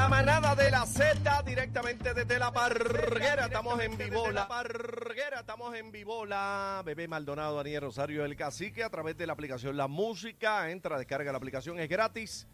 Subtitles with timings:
[0.00, 3.44] La manada de la Z directamente desde la parguera.
[3.44, 4.30] Estamos en vivo.
[4.30, 6.24] La parguera, estamos en vivo.
[6.24, 10.70] La bebé Maldonado, Daniel Rosario, el cacique a través de la aplicación La Música.
[10.70, 12.46] Entra, descarga la aplicación, es gratis.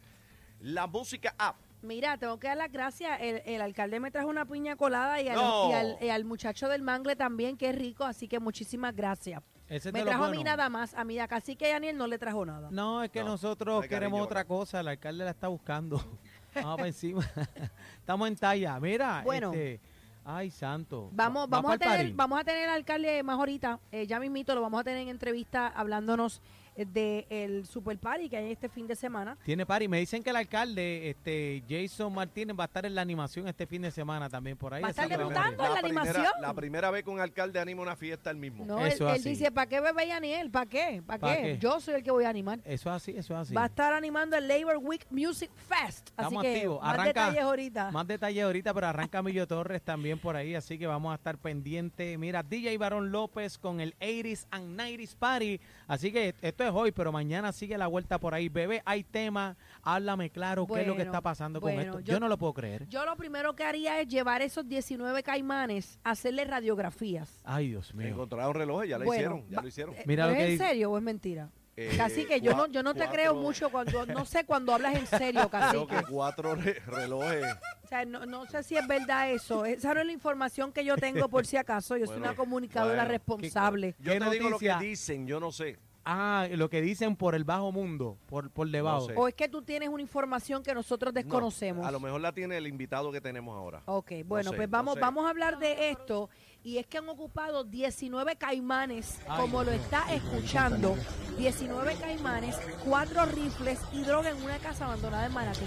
[0.60, 1.54] La Música App.
[1.82, 3.16] Mira, tengo que dar las gracias.
[3.20, 5.70] El, el alcalde me trajo una piña colada y al, No.
[5.70, 9.40] y al- y al muchacho del mangle también, que es rico, así que muchísimas gracias.
[9.68, 10.94] Ese es Me de trajo a mí nada más.
[10.94, 12.68] A mí, a Cacique y a Daniel no le trajo nada.
[12.70, 14.48] No, es que No, no nosotros hay queremos cariño, otra ¿verdad?
[14.48, 14.80] cosa.
[14.80, 16.00] El alcalde la está buscando.
[16.62, 17.22] Vamos para encima.
[17.98, 18.78] Estamos en talla.
[18.80, 19.52] Mira, Bueno.
[19.52, 19.80] este,
[20.24, 21.08] ay, santo.
[21.12, 24.18] Vamos, Va- va vamos, a tener, vamos a tener al alcalde más ahorita, eh, ya
[24.20, 26.40] mismito lo vamos a tener en entrevista hablándonos
[26.84, 29.36] del Super Party que hay este fin de semana.
[29.44, 29.88] Tiene party.
[29.88, 33.66] Me dicen que el alcalde, este, Jason Martínez, va a estar en la animación este
[33.66, 34.82] fin de semana también por ahí.
[34.82, 35.64] Va a estar debutando.
[35.64, 36.32] en la primera, animación.
[36.40, 38.64] la primera vez que un alcalde anima una fiesta el mismo.
[38.64, 39.28] No, él, Eso es él así.
[39.30, 40.50] dice, ¿para qué bebé y Daniel?
[40.50, 41.02] ¿Para qué?
[41.06, 41.42] ¿Para ¿Pa' qué?
[41.42, 41.58] qué?
[41.58, 42.58] Yo soy el que voy a animar.
[42.64, 43.54] Eso es así, eso es así.
[43.54, 46.08] Va a estar animando el Labor Week Music Fest.
[46.10, 46.82] Estamos así que activos.
[46.82, 47.90] más Arranca- detalles ahorita.
[47.90, 51.38] Más detalles ahorita, pero arranca Millo Torres también por ahí, así que vamos a estar
[51.38, 52.18] pendientes.
[52.18, 55.60] Mira, DJ Barón López con el 80s and 90s Party.
[55.86, 58.48] Así que esto es hoy, pero mañana sigue la vuelta por ahí.
[58.48, 62.00] Bebé, hay tema, háblame claro qué es lo que está pasando con esto.
[62.00, 62.86] Yo, yo- no lo puedo creer.
[62.88, 67.40] Yo lo primero que haría es llevar esos 19 caimanes a hacerle radiografías.
[67.44, 68.08] Ay, Dios mío.
[68.08, 69.94] Encontraron relojes, ya lo Bueno, hicieron, ya va- lo hicieron.
[69.94, 71.50] Eh, Mira ¿pero lo que ¿Es en dice- serio o es mentira?
[71.78, 74.72] Eh, Casi que yo no, yo no te cuatro- creo mucho cuando, no sé cuando
[74.72, 75.86] hablas en serio, Creo casi.
[75.86, 77.44] que cuatro re- relojes.
[77.84, 79.66] O sea, no, no sé si es verdad eso.
[79.66, 81.98] Esa no es la información que yo tengo por si acaso.
[81.98, 83.10] Yo soy una comunicadora bueno.
[83.10, 83.94] responsable.
[83.98, 85.76] Yo ¿Qué te digo lo que dicen, yo no sé.
[86.08, 89.06] Ah, lo que dicen por el bajo mundo, por, por debajo.
[89.08, 89.14] sé.
[89.16, 91.84] O es que tú tienes una información que nosotros No, desconocemos.
[91.84, 93.82] a lo mejor la tiene el invitado que tenemos ahora.
[93.86, 95.00] Ok, bueno, sé, pues no vamos, sé.
[95.00, 96.30] vamos a hablar de esto.
[96.62, 100.96] Y es que han ocupado 19 caimanes, Ay, como lo está escuchando.
[101.38, 105.64] 19 caimanes, cuatro rifles y droga en una casa abandonada en Manatí.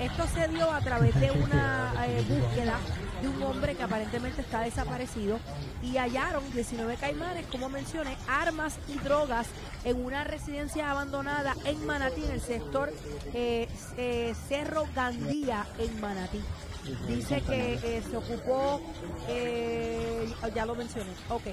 [0.00, 2.78] Esto se dio a través de una eh, búsqueda
[3.22, 5.38] de un hombre que aparentemente está desaparecido
[5.82, 9.46] y hallaron 19 caimanes, como mencioné, armas y drogas
[9.84, 12.92] en una residencia abandonada en Manatí, en el sector
[13.32, 16.40] eh, eh, Cerro Gandía en Manatí.
[17.06, 18.80] Dice que eh, se ocupó,
[19.28, 21.44] eh, ya lo mencioné, ok.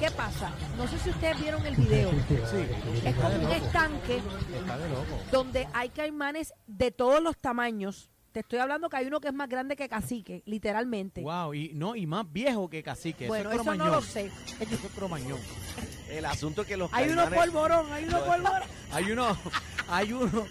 [0.00, 0.52] ¿Qué pasa?
[0.76, 2.10] No sé si ustedes vieron el video.
[2.10, 2.66] Sí,
[3.04, 4.20] Es como un estanque
[5.32, 8.10] donde hay caimanes de todos los tamaños.
[8.32, 11.22] Te estoy hablando que hay uno que es más grande que cacique, literalmente.
[11.22, 13.26] Wow, y no, y más viejo que cacique.
[13.26, 14.30] bueno, eso eso es no lo sé.
[14.60, 15.38] Eso es cromañón.
[16.10, 18.62] El asunto es que los Hay uno caimanes- polvorón, hay uno polvorón.
[18.92, 19.36] Hay uno,
[19.88, 20.46] hay uno,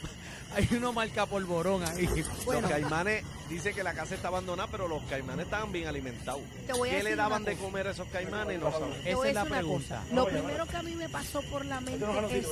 [0.55, 2.07] hay uno marca polvorón ahí.
[2.45, 2.61] Bueno.
[2.61, 6.41] Los caimanes, dice que la casa está abandonada, pero los caimanes estaban bien alimentados.
[6.65, 7.65] Te voy a ¿Qué decir le daban una de cosa.
[7.67, 8.59] comer a esos caimanes?
[8.59, 8.69] No.
[8.69, 10.01] Te Esa a es la decir una pregunta.
[10.01, 10.15] cosa.
[10.15, 12.05] Lo primero que a mí me pasó por la mente
[12.38, 12.47] es,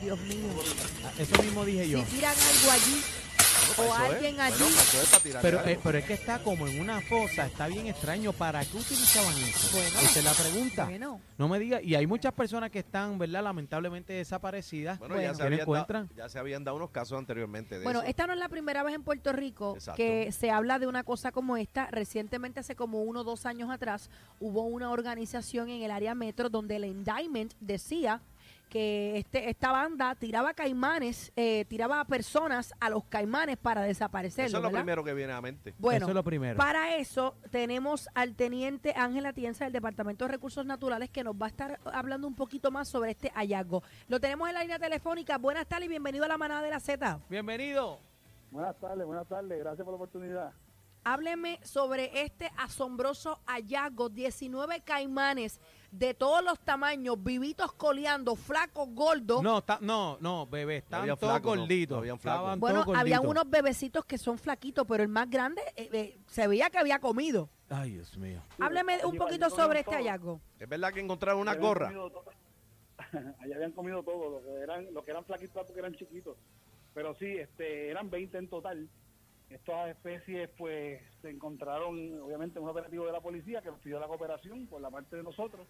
[0.00, 0.36] Dios mío,
[1.18, 1.98] Eso mismo dije yo.
[2.00, 3.02] si tiran algo allí
[3.78, 4.00] o Eso es.
[4.12, 7.86] alguien allí, Bueno, Pero, eh, pero es que está como en una fosa, está bien
[7.86, 8.32] extraño.
[8.32, 9.68] ¿Para qué utilizaban eso?
[9.76, 9.98] Bueno.
[10.00, 10.84] Esa es la pregunta.
[10.84, 13.42] bueno, No me diga, y hay muchas personas que están, ¿verdad?
[13.42, 14.98] Lamentablemente desaparecidas.
[14.98, 15.30] Bueno, bueno.
[15.30, 16.06] ya, se ¿Qué le habían encuentran?
[16.08, 18.08] dado, ya se habían dado unos casos anteriormente de Bueno, eso.
[18.08, 19.96] esta no es la primera vez en Puerto Rico Exacto.
[19.96, 21.86] que se habla de una cosa como esta.
[21.90, 24.10] Recientemente, hace como uno o dos años atrás,
[24.40, 28.20] hubo una organización en el área metro donde el indictment decía
[28.74, 34.48] que este, esta banda tiraba caimanes, eh, tiraba a personas a los caimanes para desaparecerlos.
[34.50, 34.80] Eso es lo ¿verdad?
[34.80, 35.74] primero que viene a la mente.
[35.78, 36.56] Bueno, Eso es lo primero.
[36.56, 41.46] para eso tenemos al teniente Ángel Atienza del Departamento de Recursos Naturales que nos va
[41.46, 43.84] a estar hablando un poquito más sobre este hallazgo.
[44.08, 45.38] Lo tenemos en la línea telefónica.
[45.38, 47.20] Buenas tardes y bienvenido a la manada de la Z.
[47.30, 48.00] Bienvenido.
[48.50, 49.56] Buenas tardes, buenas tardes.
[49.56, 50.52] Gracias por la oportunidad.
[51.04, 55.60] Hábleme sobre este asombroso hallazgo, 19 caimanes
[55.90, 59.42] de todos los tamaños, vivitos coleando, flacos, gordos.
[59.42, 61.94] No, está, no, no, bebé, estaban había todos flacos, no, gorditos.
[61.94, 62.40] no habían flacos.
[62.40, 63.42] Estaban bueno, todos había gorditos.
[63.42, 66.98] unos bebecitos que son flaquitos, pero el más grande eh, eh, se veía que había
[66.98, 67.50] comido.
[67.68, 68.42] Ay, Dios mío.
[68.58, 70.00] Hábleme un poquito sobre este todo.
[70.00, 70.40] hallazgo.
[70.58, 71.88] Es verdad que encontraron una gorra.
[71.88, 72.14] Allá
[73.56, 76.38] habían comido todo, lo que eran, lo que eran flaquitos porque eran chiquitos.
[76.94, 78.88] Pero sí, este, eran 20 en total.
[79.50, 84.00] Estas especies, pues, se encontraron, obviamente, en un operativo de la policía que nos pidió
[84.00, 85.66] la cooperación por la parte de nosotros,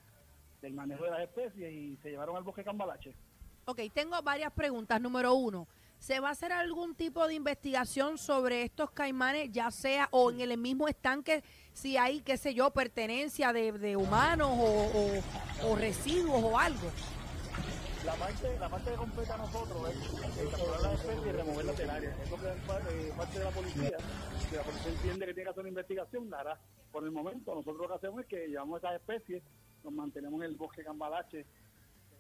[0.63, 3.15] del manejo de las especies, y se llevaron al bosque Cambalache.
[3.67, 5.01] Ok, tengo varias preguntas.
[5.01, 5.67] Número uno,
[5.99, 10.41] ¿se va a hacer algún tipo de investigación sobre estos caimanes, ya sea o en
[10.41, 11.43] el mismo estanque,
[11.73, 16.91] si hay, qué sé yo, pertenencia de, de humanos o, o- o residuos o algo?
[18.05, 21.91] La parte, la parte que completa a nosotros es capturar las especies y removerlas del
[21.91, 22.11] área.
[22.23, 23.97] Es lo que es eh, parte de la policía.
[24.51, 26.61] Si la policía entiende que tiene que hacer una investigación, la hará.
[26.93, 29.43] Por el momento, nosotros lo que hacemos es que llevamos esas especies,
[29.83, 31.47] nos mantenemos en el bosque Cambalache,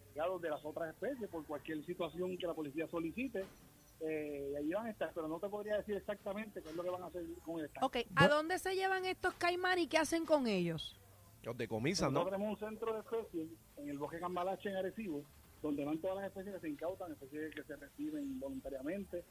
[0.06, 3.44] segregados de las otras especies, por cualquier situación que la policía solicite,
[4.00, 6.82] eh, y allí van a estar, pero no te podría decir exactamente qué es lo
[6.82, 7.86] que van a hacer con el estanque.
[7.86, 10.98] Ok, ¿a dónde se llevan estos caimanes y qué hacen con ellos?
[11.42, 12.20] Los decomisan, ¿no?
[12.20, 15.22] Nosotros tenemos un centro de especies en el bosque Cambalache en Arecibo,
[15.64, 19.24] donde van todas las especies que se incautan, especies que se reciben voluntariamente,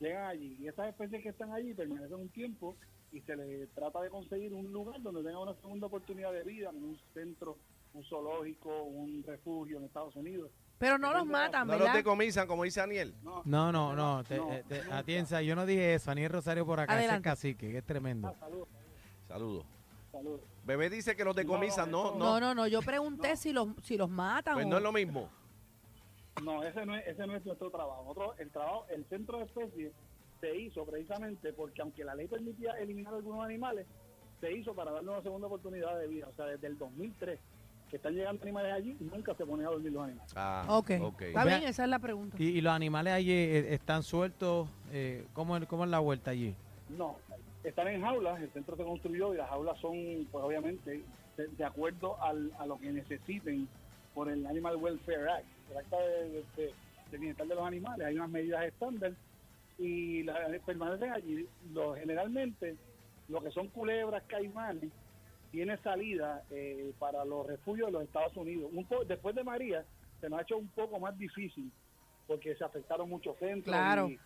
[0.00, 0.56] llegan allí.
[0.60, 2.74] Y esas especies que están allí permanecen un tiempo
[3.12, 6.70] y se les trata de conseguir un lugar donde tengan una segunda oportunidad de vida,
[6.70, 7.56] en un centro,
[7.94, 10.50] un zoológico, un refugio en Estados Unidos.
[10.78, 11.94] Pero no los matan, No los ¿verdad?
[11.94, 13.14] decomisan, como dice Daniel.
[13.22, 14.24] No, No, no, no.
[14.24, 14.98] te- no, eh, te- nunca.
[14.98, 16.10] atienza, yo no dije eso.
[16.10, 16.94] Aniel Rosario por acá.
[16.94, 17.28] Ese es Adelante.
[17.30, 18.26] cacique, que es tremendo.
[18.28, 18.68] Ah, saludos,
[19.28, 19.64] Saludos.
[20.10, 20.40] saludos.
[20.66, 22.24] Bebé dice que los decomisan, no, No, no.
[22.24, 24.92] No, no, no, yo pregunté si los si los matan Pues o- no es lo
[24.92, 25.30] mismo.
[26.44, 28.02] No, ese no es, ese no es nuestro trabajo.
[28.06, 29.92] Nosotros, el trabajo, el centro de especies
[30.40, 33.86] se hizo precisamente porque aunque la ley permitía eliminar algunos animales,
[34.40, 36.28] se hizo para darle una segunda oportunidad de vida.
[36.30, 37.38] O sea, desde el 2003
[37.90, 40.32] que están llegando animales allí y nunca se ponen a dormir los animales.
[40.36, 41.22] Ah, Ok, ok.
[41.22, 42.36] está bien, esa es la pregunta.
[42.38, 44.68] Y, y los animales allí eh, están sueltos.
[44.92, 46.54] Eh, ¿cómo, es- ¿Cómo es la vuelta allí?
[46.90, 47.16] No,
[47.64, 49.94] están en jaulas, el centro se construyó y las jaulas son,
[50.30, 51.02] pues obviamente,
[51.36, 53.68] de, de acuerdo al, a lo que necesiten
[54.16, 56.72] por el Animal Welfare Act, el acta de, de- de-
[57.10, 58.06] de bienestar de los animales.
[58.06, 59.12] Hay unas medidas estándar
[59.78, 61.46] y la- permanecen allí.
[61.74, 62.76] Lo, generalmente,
[63.28, 64.90] lo que son culebras, caimanes,
[65.52, 68.70] tiene salida eh, para los refugios de los Estados Unidos.
[68.72, 69.84] Un po- después de María,
[70.18, 71.70] se nos ha hecho un poco más difícil
[72.26, 74.08] porque se afectaron muchos centros Claro.
[74.08, 74.18] y,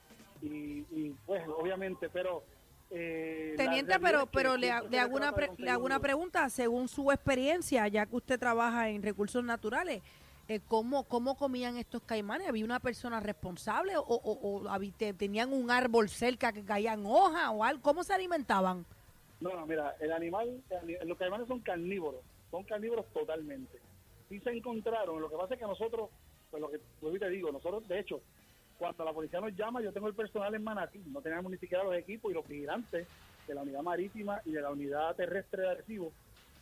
[0.46, 2.44] y, y, pues obviamente, pero...
[2.90, 7.10] eh, Teniente, pero pero le, hago una pre- le hago una un- pregunta, según su
[7.12, 10.02] experiencia, ya que usted trabaja en recursos naturales,
[10.48, 12.48] eh, ¿cómo, ¿cómo comían estos caimanes?
[12.48, 14.68] ¿Había una persona responsable o, o- o
[15.14, 17.82] tenían un árbol cerca que caían hojas o algo?
[17.82, 18.84] ¿Cómo se alimentaban?
[19.40, 20.60] No, no, mira, el animal,
[21.00, 22.20] el los caimanes son carnívoros,
[22.50, 23.78] son carnívoros totalmente.
[24.28, 26.10] Sí se encontraron, lo que pasa es que nosotros,
[26.50, 26.80] pues lo que
[27.14, 28.20] y te digo, nosotros, de hecho,
[28.80, 31.84] cuando la policía nos llama, yo tengo el personal en Manatí, no teníamos ni siquiera
[31.84, 33.06] los equipos y los vigilantes
[33.46, 36.12] de la unidad marítima y de la unidad terrestre de Arecibo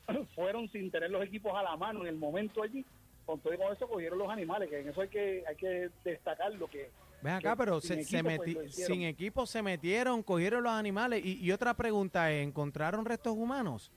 [0.34, 2.84] fueron sin tener los equipos a la mano en el momento allí.
[3.24, 6.66] Con todo eso cogieron los animales, que en eso hay que hay que destacar lo
[6.66, 6.90] que
[7.22, 8.96] Ven acá, que pero sin se, se equipo, pues, lo hicieron.
[8.96, 11.24] sin equipo se metieron, cogieron los animales.
[11.24, 13.92] Y, y otra pregunta es, ¿encontraron restos humanos?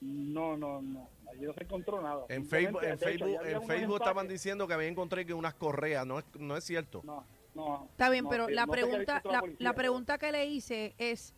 [0.00, 2.24] No, no, no, allí no se encontró nada.
[2.28, 6.06] En Facebook, en hecho, Facebook, en Facebook estaban diciendo que había encontrado que unas correas,
[6.06, 7.02] no es, no es cierto.
[7.04, 7.24] No,
[7.54, 7.86] no.
[7.90, 11.34] Está bien, no, pero la pregunta la, la pregunta que le hice es,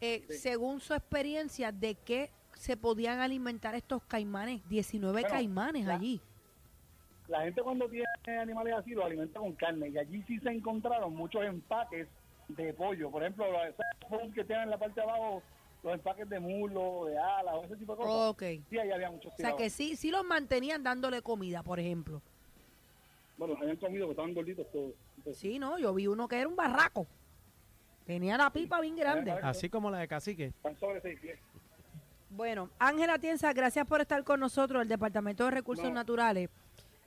[0.00, 0.38] eh, Sí.
[0.38, 4.66] según su experiencia, ¿de qué se podían alimentar estos caimanes?
[4.68, 6.20] 19 Bueno, caimanes la- allí.
[7.28, 8.06] La gente cuando tiene
[8.40, 12.08] animales así los alimenta con carne y allí sí se encontraron muchos empaques
[12.48, 13.08] de pollo.
[13.08, 15.40] Por ejemplo, esos que tienen en la parte de abajo,
[15.82, 18.30] los empaques de muslo, de alas, o ese tipo de cosas.
[18.30, 18.42] Ok.
[18.68, 22.20] Sí, ahí había muchos O sea, que sí, sí los mantenían dándole comida, por ejemplo.
[23.38, 24.92] Bueno, habían comido, que estaban gorditos todos.
[25.16, 27.06] Entonces, Sí, no, yo vi uno que era un barraco.
[28.04, 29.30] Tenía la pipa bien grande.
[29.30, 30.46] Así como la de cacique.
[30.46, 31.38] Están sobre seis pies.
[32.28, 35.92] Bueno, Ángela Tienza, gracias por estar con nosotros, el Departamento de Recursos No.
[35.94, 36.48] Naturales.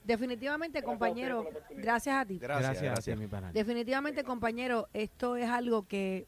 [0.02, 2.38] Definitivamente, Gracias compañero, gracias a ti.
[2.38, 3.14] Gracias, Gracias, gracias.
[3.14, 3.52] a ti, mi pana.
[3.52, 6.26] Definitivamente, compañero, esto es algo que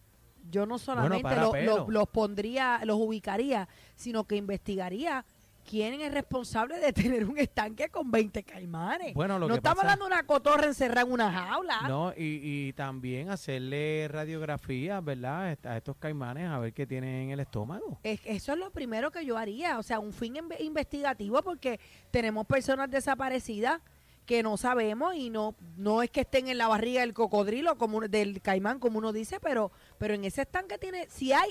[0.51, 1.77] yo no solamente para lo- pelo.
[1.79, 5.25] lo- los pondría, los ubicaría, sino que investigaría
[5.69, 9.15] quién es responsable de tener un estanque con 20 caimanes.
[9.15, 11.81] Bueno, lo no que estamos pasa- hablando de una cotorra encerrada en una jaula.
[11.89, 15.59] No, y, y también hacerle radiografía, ¿verdad?
[15.65, 17.99] A estos caimanes a ver qué tienen en el estómago.
[18.05, 21.81] Es- eso es lo primero que yo haría, o sea, un fin inve- investigativo porque
[22.13, 23.81] tenemos personas desaparecidas
[24.27, 28.01] que no sabemos y no no es que estén en la barriga del cocodrilo como
[28.03, 31.51] del caimán como uno dice, pero pero en ese estanque tiene si hay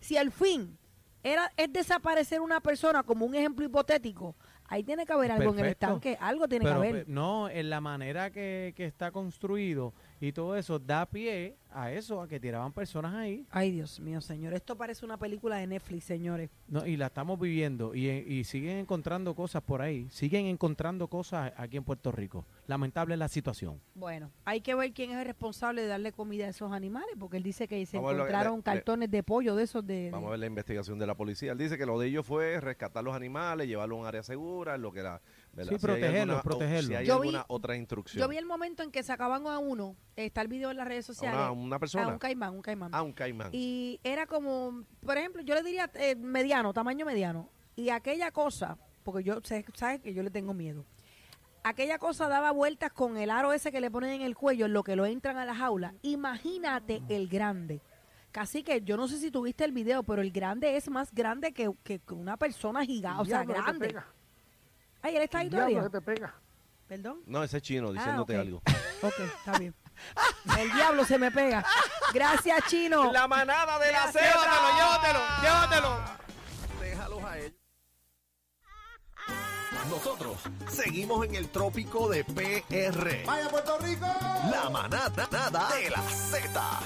[0.00, 0.76] si el fin
[1.22, 4.34] era es desaparecer una persona como un ejemplo hipotético,
[4.66, 7.04] ahí tiene que haber algo en el estanque, algo tiene Pero que haber.
[7.06, 9.94] pe- no, en la manera que, que está construido
[10.26, 13.44] y todo eso da pie a eso, a que tiraban personas ahí.
[13.50, 16.48] Ay, Dios mío, señor, esto parece una película de Netflix, señores.
[16.68, 21.52] No, y la estamos viviendo y, y siguen encontrando cosas por ahí, siguen encontrando cosas
[21.56, 22.44] aquí en Puerto Rico.
[22.68, 23.80] Lamentable la situación.
[23.94, 27.36] Bueno, hay que ver quién es el responsable de darle comida a esos animales, porque
[27.38, 29.64] él dice que se Vamos a lo que- encontraron le- le- cartones de pollo de
[29.64, 30.10] esos de...
[30.12, 31.52] Vamos a de- ver la investigación de la policía.
[31.52, 34.78] Él dice que lo de ellos fue rescatar los animales, llevarlos a un área segura,
[34.78, 35.20] lo que era.
[35.54, 35.72] ¿Verdad?
[35.72, 36.86] Sí, Si alguna- protegerlos.
[36.86, 38.20] Si hay Yo vi- alguna otra instrucción.
[38.22, 41.08] Yo vi el momento en que sacaban a uno, está el video en las redes
[41.08, 42.08] a sociales, una, una a persona.
[42.08, 42.90] un caimán, un caimán.
[42.92, 43.50] Ah, un caimán.
[43.52, 47.48] Y era como, por ejemplo, yo le diría eh, mediano, tamaño mediano.
[47.76, 50.84] Y aquella cosa, porque yo sé, sabes que yo le tengo miedo.
[51.66, 54.74] Aquella cosa daba vueltas con el aro ese que le ponen en el cuello, en
[54.74, 55.94] lo que lo entran a la jaula.
[56.02, 57.80] Imagínate el grande.
[58.32, 61.52] Casi que yo no sé si tuviste el video, pero el grande es más grande
[61.52, 63.94] que, que- una persona gigante, o sea, grande.
[65.04, 65.82] Ay, él está ahí Diablo, todavía.
[65.90, 66.34] que te pega.
[66.88, 67.20] Perdón.
[67.26, 68.46] No, ese es chino diciéndote Ah, ok.
[68.46, 68.62] algo.
[69.02, 69.74] Ok, está bien.
[70.58, 71.62] El diablo se me pega.
[72.14, 73.12] Gracias, Chino.
[73.12, 74.18] La manada de la Z.
[74.18, 76.00] Llévatelo, llévatelo, llévatelo.
[76.80, 77.52] Déjalos a ellos.
[79.90, 80.38] Nosotros
[80.70, 83.24] seguimos en el trópico de PR.
[83.26, 84.06] ¡Vaya Puerto Rico!
[84.50, 86.80] La manada de la Z.